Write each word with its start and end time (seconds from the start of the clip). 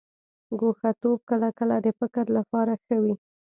ګوښه 0.59 0.91
توب 1.01 1.19
کله 1.29 1.49
کله 1.59 1.75
د 1.85 1.87
فکر 1.99 2.25
لپاره 2.37 2.73
ښه 2.83 2.95
وي. 3.03 3.15